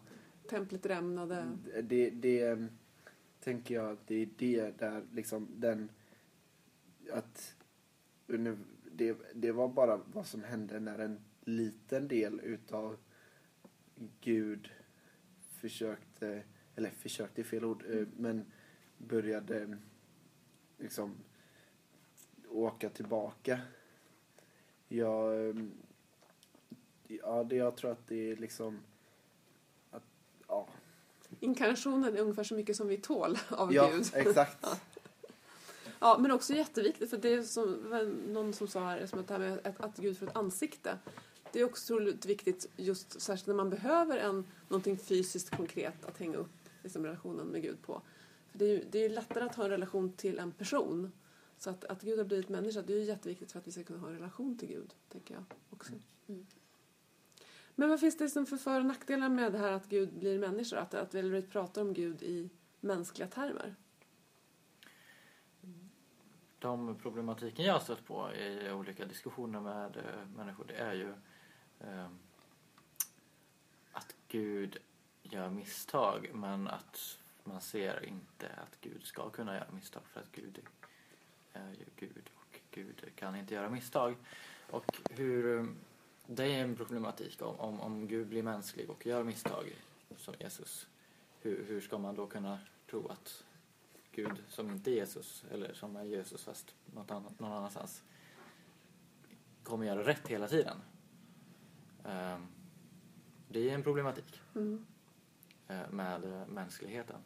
[0.49, 1.47] templet rämnade.
[1.83, 2.67] det, det
[3.39, 5.89] tänker jag att det är det där liksom den
[7.12, 7.55] att
[8.95, 12.97] det, det var bara vad som hände när en liten del utav
[14.21, 14.69] Gud
[15.39, 16.43] försökte,
[16.75, 18.45] eller försökte är fel ord, eh, men
[18.97, 19.77] började
[20.77, 21.15] liksom
[22.49, 23.60] åka tillbaka.
[24.88, 25.56] Jag, eh,
[27.08, 28.79] ja, det, jag tror att det är liksom
[29.91, 30.03] att,
[30.47, 30.67] ja,
[31.39, 34.12] Inkarnationen är ungefär så mycket som vi tål av ja Gud.
[34.13, 34.65] exakt.
[36.03, 37.71] Ja, men också jätteviktigt för det är som
[38.27, 40.97] någon som sa här, som att det här med att, att Gud får ett ansikte.
[41.51, 46.17] Det är också otroligt viktigt just särskilt när man behöver en, någonting fysiskt konkret att
[46.17, 46.51] hänga upp
[46.83, 48.01] liksom, relationen med Gud på.
[48.51, 51.11] För det är ju det är lättare att ha en relation till en person.
[51.57, 53.83] Så att, att Gud har blivit människa, det är ju jätteviktigt för att vi ska
[53.83, 55.93] kunna ha en relation till Gud, tänker jag också.
[56.27, 56.45] Mm.
[57.75, 60.39] Men vad finns det som för för och nackdelar med det här att Gud blir
[60.39, 60.79] människa?
[60.79, 63.75] Att, att vi pratar om Gud i mänskliga termer?
[66.63, 71.13] De problematiken jag har stött på i olika diskussioner med eh, människor det är ju
[71.80, 72.08] eh,
[73.91, 74.78] att Gud
[75.23, 80.32] gör misstag men att man ser inte att Gud ska kunna göra misstag för att
[80.32, 80.60] Gud
[81.54, 84.15] är ju Gud och Gud kan inte göra misstag.
[84.69, 85.76] Och hur, ehm,
[86.28, 89.76] det är en problematik om, om, om Gud blir mänsklig och gör misstag
[90.17, 90.88] som Jesus.
[91.41, 93.43] Hur, hur ska man då kunna tro att
[94.15, 98.04] Gud som inte är Jesus, eller som är Jesus fast något annat, någon annanstans,
[99.63, 100.78] kommer göra rätt hela tiden.
[102.06, 102.47] Ehm,
[103.49, 104.86] det är en problematik Mm.
[105.67, 107.19] eh, med eh, mänskligheten.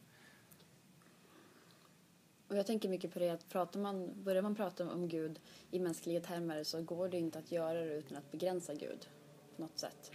[2.48, 5.40] Och jag tänker mycket på det att pratar man, börjar man prata om, om Gud
[5.72, 9.08] i mänskliga termer så går det inte att göra det utan att begränsa Gud
[9.56, 10.12] på något sätt.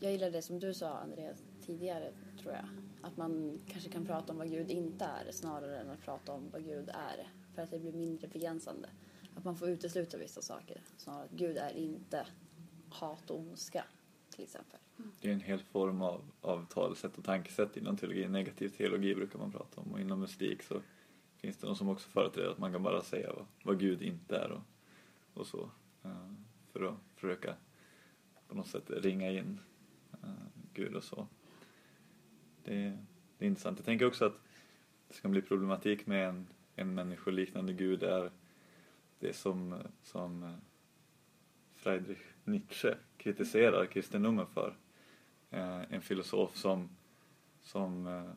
[0.00, 2.64] Jag gillar det som du sa Andreas tidigare tror jag.
[3.02, 6.50] Att man kanske kan prata om vad Gud inte är snarare än att prata om
[6.52, 7.28] vad Gud är.
[7.54, 8.88] För att det blir mindre begränsande.
[9.36, 10.82] Att man får utesluta vissa saker.
[10.96, 12.26] Snarare att Gud är inte
[12.88, 13.84] hat och ondska
[14.30, 14.78] till exempel.
[15.20, 18.28] Det är en hel form av, av talesätt och tankesätt inom teologi.
[18.28, 20.80] Negativ teologi brukar man prata om och inom mystik så
[21.36, 24.36] finns det de som också företräder att man kan bara säga vad, vad Gud inte
[24.36, 24.62] är och,
[25.34, 25.70] och så.
[26.02, 26.32] Eh,
[26.72, 27.54] för att försöka
[28.48, 29.60] på något sätt ringa in
[30.12, 30.28] eh,
[30.74, 31.26] Gud och så.
[32.64, 32.98] Det,
[33.38, 33.78] det är intressant.
[33.78, 34.40] Jag tänker också att
[35.08, 36.46] det ska bli problematik med en,
[36.76, 38.30] en människoliknande Gud är
[39.18, 40.50] det som, som eh,
[41.74, 44.74] Friedrich Nietzsche kritiserar kristendomen för.
[45.50, 46.88] Eh, en filosof som,
[47.60, 48.30] som eh,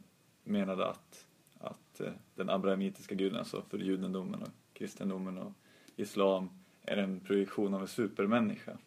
[0.43, 1.27] menade att,
[1.59, 2.01] att
[2.35, 5.53] den abrahamitiska guden, alltså för judendomen och kristendomen och
[5.95, 6.49] islam,
[6.81, 8.77] är en projektion av en supermänniska.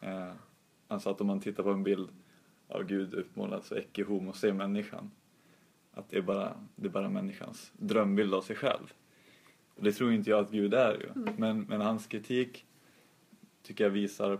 [0.00, 0.32] Eh,
[0.88, 2.08] Han sa att om man tittar på en bild
[2.68, 5.10] av Gud uppmålad så ecce homo se människan.
[5.92, 8.92] Att det är bara, det är bara människans drömbild av sig själv.
[9.76, 11.32] Och det tror inte jag att Gud är ju.
[11.36, 12.66] Men, men hans kritik
[13.62, 14.38] tycker jag visar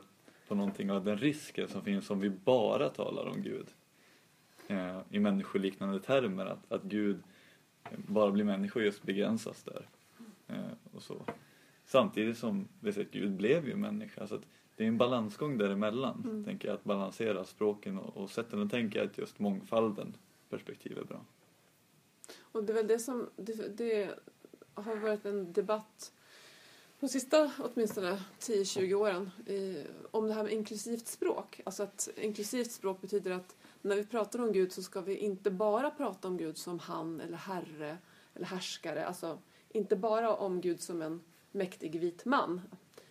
[0.48, 3.66] på någonting av den risken som finns om vi bara talar om Gud
[4.68, 6.46] eh, i människoliknande termer.
[6.46, 7.22] Att, att Gud
[7.96, 9.88] bara bli människor just begränsas där.
[10.46, 11.22] Eh, och så.
[11.84, 14.26] Samtidigt som vi ser att Gud blev ju människa.
[14.26, 16.44] Så att det är en balansgång däremellan, Mm.
[16.44, 18.62] tänker jag, att balansera språken och, och sätten.
[18.62, 20.16] Och tänker jag att just mångfalden
[20.50, 21.20] perspektiv är bra.
[22.38, 24.18] Och det är väl det som, det, det
[24.74, 26.12] har varit en debatt
[27.00, 31.60] de sista åtminstone 10-20 åren i, om det här med inklusivt språk.
[31.64, 35.50] Alltså att inklusivt språk betyder att när vi pratar om Gud så ska vi inte
[35.50, 37.98] bara prata om Gud som han eller herre
[38.34, 39.06] eller härskare.
[39.06, 41.20] Alltså inte bara om Gud som en
[41.52, 42.60] mäktig vit man.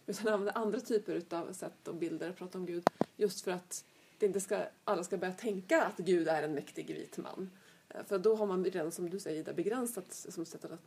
[0.08, 2.90] Utan använda andra typer av sätt och bilder att prata om Gud.
[3.18, 3.86] Just för att
[4.18, 7.50] det inte ska, alla ska börja tänka att Gud är en mäktig vit man.
[7.90, 10.80] Eh, för då har man redan, som du säger Ida, begränsat som sättet att,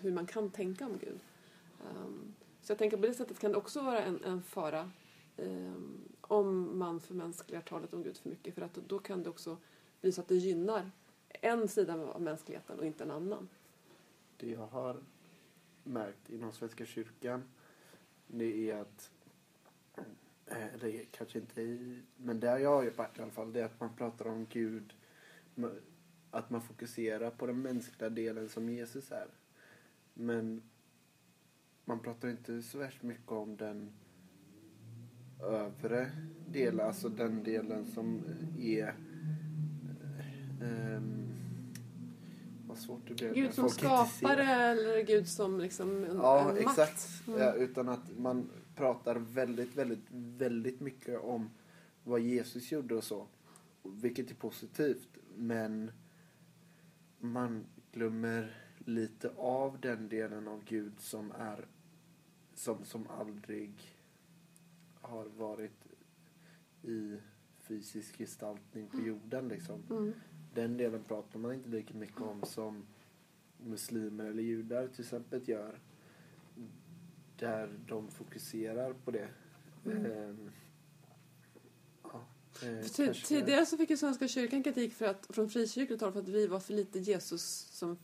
[0.00, 1.20] hur man kan tänka om Gud.
[1.94, 4.90] Um, så jag tänker på det sättet kan det också vara en, en fara
[5.36, 8.54] um, om man förmänskligar talet om Gud för mycket.
[8.54, 9.56] För att då kan det också
[10.00, 10.90] bli så att det gynnar
[11.28, 13.48] en sida av mänskligheten och inte en annan.
[14.36, 14.96] Det jag har
[15.84, 17.42] märkt inom Svenska kyrkan
[18.26, 19.10] det är att,
[20.46, 23.64] eh, eller kanske inte i, men där jag har varit i alla fall, det är
[23.64, 24.94] att man pratar om Gud,
[26.30, 29.28] att man fokuserar på den mänskliga delen som Jesus är.
[30.14, 30.62] Men
[31.84, 33.92] man pratar inte så värst mycket om den
[35.42, 36.10] övre
[36.48, 38.24] delen, alltså den delen som
[38.58, 38.94] är
[40.60, 41.25] um,
[42.76, 46.78] vad svårt det när Gud som skapare eller Gud som liksom en, Ja, en exakt.
[46.78, 47.28] makt.
[47.28, 47.40] Mm.
[47.40, 51.50] Ja, utan att man pratar väldigt, väldigt, väldigt mycket om
[52.04, 53.26] vad Jesus gjorde och så.
[53.82, 55.08] Vilket är positivt.
[55.36, 55.92] Men
[57.18, 61.66] man glömmer lite av den delen av Gud som är
[62.54, 63.72] som, som aldrig
[65.00, 65.86] har varit
[66.82, 67.16] i
[67.58, 69.82] fysisk gestaltning på jorden liksom.
[69.90, 70.12] Mm.
[70.56, 72.86] Den delen pratar man inte lika mycket om som
[73.58, 75.80] muslimer eller judar till exempel gör.
[77.38, 79.28] Där de fokuserar på det.
[79.86, 80.06] Mm.
[80.06, 80.50] Ehm,
[82.02, 82.24] ja,
[82.62, 86.20] eh, kanske- Tidigare så fick ju Svenska kyrkan kritik för att, från frikyrkligt håll för
[86.20, 87.98] att vi var för lite Jesus som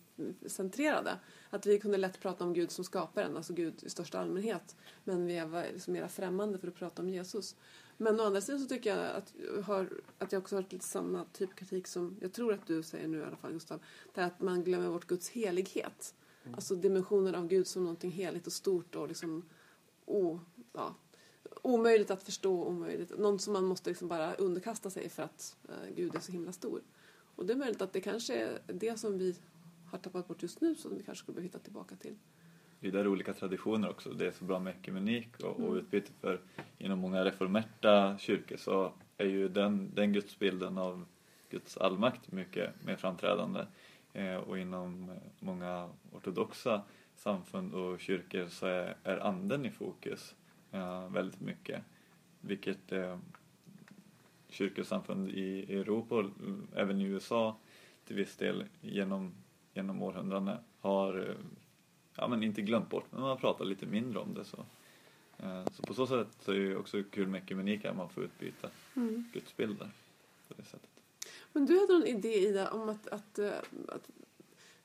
[0.47, 1.19] centrerade.
[1.51, 4.77] Att vi kunde lätt prata om Gud som skaparen, alltså Gud i största allmänhet.
[5.05, 7.57] Men vi var liksom mera främmande för att prata om Jesus.
[8.03, 9.35] Men å andra sidan så tycker jag att,
[9.65, 12.83] har, att jag också har hört lite samma typ kritik som jag tror att du
[12.83, 13.81] säger nu i alla fall Gustav.
[14.15, 16.15] Det är att man glömmer bort Guds helighet.
[16.43, 16.55] Mm.
[16.55, 19.43] Alltså dimensionen av Gud som någonting heligt och stort och liksom
[20.07, 20.41] o,
[20.73, 20.95] ja,
[21.63, 23.19] omöjligt att förstå, omöjligt.
[23.19, 26.53] Någon som man måste liksom bara underkasta sig för att eh, Gud är så himla
[26.53, 26.83] stor.
[27.37, 29.37] Och det är möjligt att det kanske är det som vi
[29.91, 32.17] har tappat bort just nu som vi kanske skulle behöva hitta tillbaka till.
[32.83, 34.11] Det är där olika traditioner också.
[34.11, 36.41] Det är så bra med ekumenik och, och utbyte för
[36.79, 41.05] inom många reformerta kyrkor så är ju den, den gudsbilden av
[41.51, 43.67] Guds allmakt mycket mer framträdande.
[44.13, 46.83] Eh, och inom många ortodoxa
[47.15, 50.35] samfund och kyrkor så är, är anden i fokus
[50.73, 51.83] eh, väldigt mycket.
[52.41, 53.19] Vilket eh,
[54.49, 56.31] kyrkor och samfund i Europa och
[56.77, 57.57] även i USA
[58.05, 59.35] till viss del genom,
[59.75, 61.35] genom århundraden har eh,
[62.17, 64.45] ja, men inte glömt bort, men man pratar lite mindre om det.
[64.45, 64.65] Så,
[65.43, 68.25] Eh, så på så sätt så är det också kul med ekumenik att man får
[68.25, 68.69] utbyta
[69.33, 69.91] gudsbilder
[70.49, 70.91] på det sättet.
[71.53, 73.53] Men du hade någon idé Ida om att, att, eh,
[73.89, 74.11] att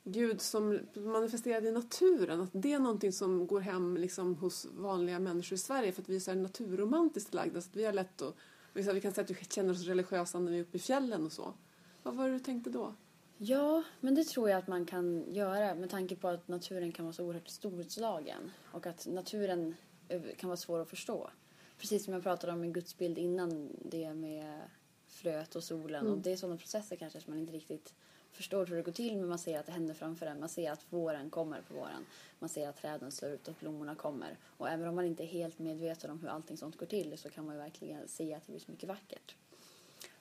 [0.04, 5.20] Gud som manifesterad i naturen, att det är någonting som går hem liksom hos vanliga
[5.20, 7.94] människor i Sverige för att vi är så här naturromantiskt lagda så att vi har
[7.94, 8.36] lätt att
[8.74, 11.32] vi kan säga att vi känner oss religiösa när vi är uppe i fjällen och
[11.32, 11.54] så.
[12.04, 12.94] Vad var det du tänkte då?
[13.38, 17.06] Ja, men det tror jag att man kan göra med tanke på att naturen kan
[17.06, 19.76] vara så oerhört storslagen och att naturen
[20.10, 21.30] över- kan vara svår att förstå.
[21.80, 24.62] Precis som jag pratade om en gudsbild innan det med
[25.08, 26.02] fröet och solen.
[26.02, 26.14] Mm.
[26.14, 27.94] Och det är sådana processer kanske som man inte riktigt
[28.32, 30.40] förstår hur det går till men man ser att det händer framför en.
[30.40, 32.06] Man ser att våren kommer på våren.
[32.40, 34.38] Man ser att träden slår ut och blommorna kommer.
[34.58, 37.30] Och även om man inte är helt medveten om hur allting sånt går till så
[37.30, 39.36] kan man ju verkligen se att det blir så mycket vackert.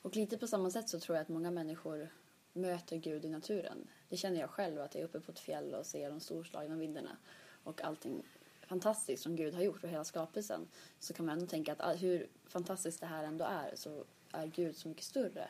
[0.02, 2.08] Och lite på samma sätt så tror jag att många människor
[2.56, 3.88] möter Gud i naturen.
[4.08, 6.76] Det känner jag själv att jag är uppe på ett fjäll och ser de storslagna
[6.76, 7.16] vidderna
[7.64, 8.22] och allting
[8.66, 10.68] fantastiskt som Gud har gjort och hela skapelsen.
[10.98, 14.46] Så kan man ändå tänka att ah, hur fantastiskt det här ändå är så är
[14.46, 15.48] Gud så mycket större.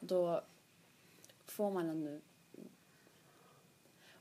[0.00, 0.42] Och då
[1.46, 2.22] får man en...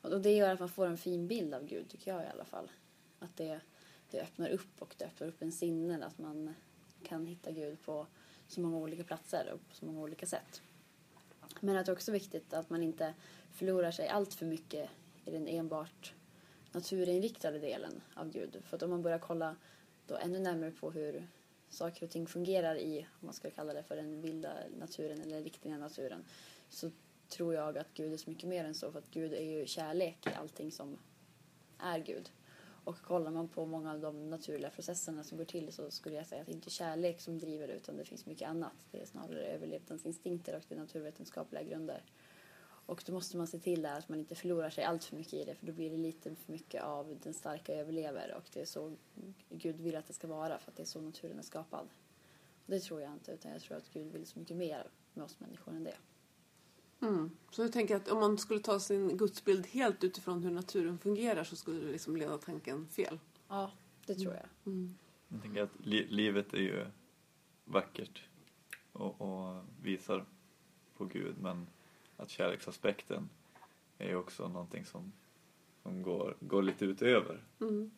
[0.02, 2.46] Och det gör att man får en fin bild av Gud tycker jag i alla
[2.46, 2.72] fall.
[3.20, 3.62] Att det,
[4.12, 6.56] det öppnar upp och det öppnar upp en sinnen att man
[7.04, 8.08] kan hitta Gud på
[8.48, 10.62] så många olika platser och på så många olika sätt.
[11.60, 13.14] Men att det också viktigt att man inte
[13.52, 14.90] förlorar sig allt för mycket
[15.26, 16.14] i den enbart
[16.72, 18.62] naturinriktade delen av Gud.
[18.66, 19.56] För att om man börjar kolla
[20.08, 21.28] då ännu närmare på hur
[21.70, 25.36] saker och ting fungerar i, om man ska kalla det för den vilda naturen eller
[25.36, 26.26] den riktiga naturen,
[26.70, 26.92] så
[27.30, 29.66] tror jag att Gud är så mycket mer än så för att Gud är ju
[29.66, 30.98] kärlek i allting som
[31.78, 32.30] är Gud.
[32.84, 36.28] Och kollar man på många av de naturliga processerna som går till så skulle jag
[36.28, 38.74] säga att det inte är kärlek som driver det utan det finns mycket annat.
[38.92, 42.04] Det är snarare överlevnadsinstinkter och det är naturvetenskapliga grunder.
[42.86, 45.34] Och då måste man se till där att man inte förlorar sig allt för mycket
[45.34, 48.62] i det för då blir det lite för mycket av den starka överlever och det
[48.62, 48.96] är så
[49.50, 51.88] Gud vill att det ska vara för att det är så naturen är skapad.
[52.66, 55.26] Och Det tror jag inte utan jag tror att Gud vill så mycket mer med
[55.26, 55.96] oss människor än det.
[57.04, 57.32] Mm.
[57.52, 61.44] Så du tänker att om man skulle ta sin gudsbild helt utifrån hur naturen fungerar
[61.44, 63.20] så skulle det liksom leda tanken fel?
[63.48, 63.72] Ja,
[64.06, 64.74] det tror jag.
[64.74, 64.96] Mm.
[65.28, 66.86] Jag tänker att li livet är ju
[67.66, 68.24] vackert
[68.92, 70.26] och, och visar
[70.98, 71.68] på Gud men
[72.18, 73.30] att kärleksaspekten
[73.98, 75.12] är ju också någonting som,
[75.84, 77.44] som går, går lite utöver.
[77.62, 77.92] Mm.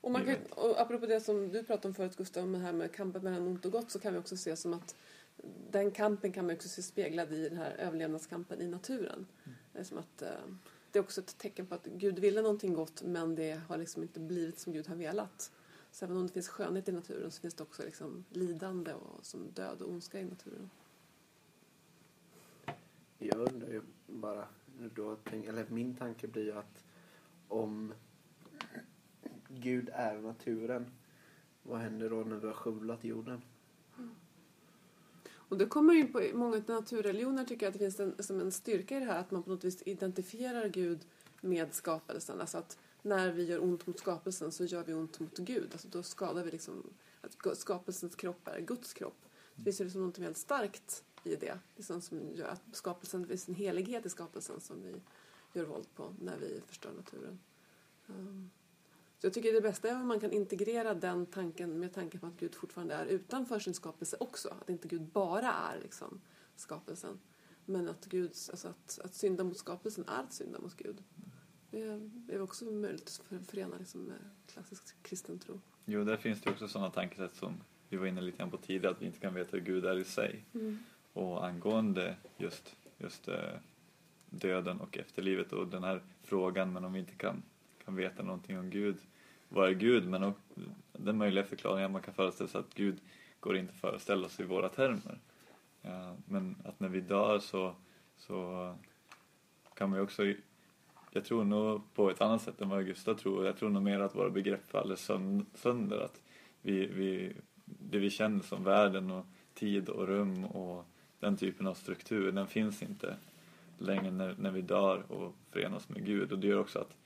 [0.00, 2.72] Och, man kan, och apropå det som du pratade om förut Gustav, med det här
[2.72, 4.96] med kampen mellan ont och gott så kan vi också se som att
[5.70, 9.26] den kampen kan man också se speglad i den här överlevnadskampen i naturen.
[9.44, 9.56] Mm.
[9.72, 10.28] Det är som att eh,
[10.92, 14.02] det är också ett tecken på att Gud ville någonting gott men det har liksom
[14.02, 15.52] inte blivit som Gud har velat.
[15.90, 19.26] Så även om det finns skönhet i naturen så finns det också liksom lidande och
[19.26, 20.70] som död och ondska i naturen.
[23.18, 24.48] Jag undrar ju bara,
[24.94, 26.84] då, eller min tanke blir ju att
[27.48, 27.94] om
[29.48, 30.86] Gud är naturen,
[31.62, 33.42] vad händer då när vi har skövlat jorden?
[35.48, 38.52] Och det kommer in på många naturreligioner tycker jag att det finns en, som en
[38.52, 41.06] styrka i det här att man på något vis identifierar Gud
[41.40, 42.40] med skapelsen.
[42.40, 45.68] Alltså att när vi gör ont mot skapelsen så gör vi ont mot Gud.
[45.72, 49.24] Alltså då skadar vi liksom att skapelsens kropp är Guds kropp.
[49.54, 51.58] Det finns ju liksom något väldigt starkt i det.
[51.76, 54.94] Liksom som gör att skapelsen, det finns en helighet i skapelsen som vi
[55.52, 57.38] gör våld på när vi förstör naturen.
[58.06, 58.50] Um,
[59.18, 62.26] så jag tycker det bästa är om man kan integrera den tanken med tanken på
[62.26, 64.54] att Gud fortfarande är utanför sin skapelse också.
[64.60, 66.20] Att inte Gud bara är liksom
[66.56, 67.18] skapelsen.
[67.64, 71.02] Men att, Gud, alltså att, att synda mot skapelsen är att synda mot Gud.
[71.70, 75.60] Det är också möjligt att förena liksom med klassisk kristen tro.
[75.84, 78.94] Jo, där finns det också sådana tankesätt som vi var inne lite grann på tidigare,
[78.94, 80.44] att vi inte kan veta hur Gud är i sig.
[81.12, 83.54] Och angående just, just eh,
[84.30, 87.42] döden och efterlivet och den här frågan, men om vi inte kan,
[87.88, 88.96] kan veta någonting om Gud,
[89.48, 90.08] vad är Gud?
[90.08, 90.44] Men också,
[90.92, 93.00] den möjliga förklaringen man kan föreställa sig att Gud
[93.40, 95.18] går inte att föreställa sig i våra termer.
[95.82, 97.74] Eh, men att när vi dör så,
[98.16, 98.74] så
[99.74, 100.34] kan vi också
[101.10, 103.46] jag tror nog på ett annat sätt än vad Gustav tror.
[103.46, 104.96] Jag tror nog mer att våra begrepp faller
[105.56, 105.98] sönder.
[105.98, 106.22] Att
[106.62, 107.32] vi, vi,
[107.64, 110.84] det vi känner som världen och tid och rum och
[111.20, 113.16] den typen av struktur, den finns inte
[113.78, 116.32] längre när, när vi dör och förenas med Gud.
[116.32, 116.96] Och det gör också att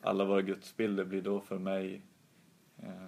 [0.00, 2.02] alla våra gudsbilder blir då för mig
[2.78, 3.06] eh,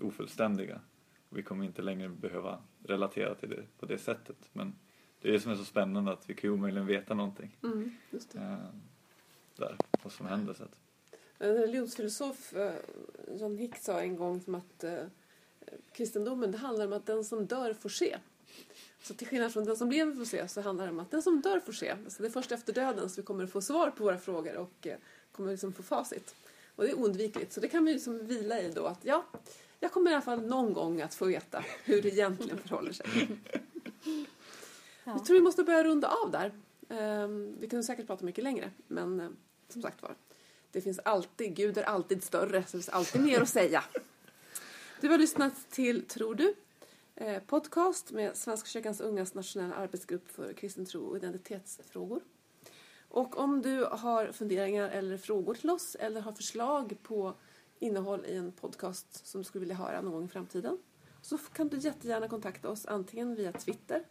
[0.00, 0.80] ofullständiga.
[1.28, 4.36] Vi kommer inte längre behöva relatera till det på det sättet.
[4.52, 4.74] Men
[5.20, 7.58] det är det som är så spännande att vi kan ju omöjligen veta någonting.
[7.62, 7.96] Mm.
[8.34, 8.56] Eh,
[9.56, 10.54] där, vad som händer.
[10.54, 10.80] Så att,
[11.38, 12.74] En religionsfilosof, eh,
[13.34, 15.04] John Hick, sa en gång som att eh,
[15.92, 18.18] kristendomen det handlar om att den som dör får se.
[19.02, 21.22] Så till skillnad från den som lever får se så handlar det om att den
[21.22, 21.90] som dör får se.
[21.90, 24.56] Alltså det är först efter döden som vi kommer att få svar på våra frågor
[24.56, 24.96] och eh,
[25.32, 26.34] kommer liksom få facit.
[26.76, 27.52] Och det är oundvikligt.
[27.52, 29.24] Så det kan vi liksom vila i då att ja,
[29.80, 33.06] jag kommer i alla fall någon gång att få veta hur det egentligen förhåller sig.
[35.04, 35.12] Ja.
[35.12, 36.52] Jag tror vi måste börja runda av där.
[36.88, 39.30] Um, vi kunde säkert prata mycket längre, men uh,
[39.68, 40.14] som sagt var,
[40.72, 43.84] det finns alltid, Gud är alltid större, så det finns alltid mer att säga.
[45.00, 46.54] Du har lyssnat till Tror du?
[47.14, 52.20] Eh, podcast med Svenska kyrkans ungas nationella arbetsgrupp för kristen tro och identitetsfrågor.
[53.12, 57.34] Och om du har funderingar eller frågor till oss eller har förslag på
[57.78, 60.78] innehåll i en podcast som du skulle vilja höra någon gång i framtiden
[61.22, 64.04] så kan du jättegärna kontakta oss antingen via Twitter.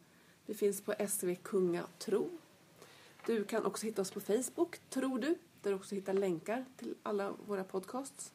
[0.46, 2.30] Vi finns på SV Kunga Tro.
[3.26, 6.96] Du kan också hitta oss på Facebook, tror du, där du också hittar länkar till
[7.04, 8.34] alla våra podcasts.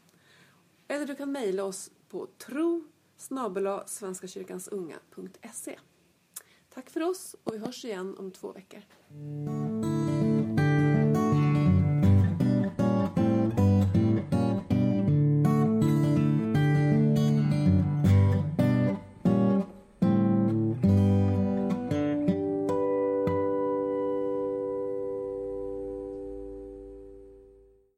[0.89, 2.85] Eller du kan mejla oss på tro
[3.87, 5.79] svenskakyrkansunga.se.
[6.69, 8.83] Tack för oss och vi hörs igen om två veckor.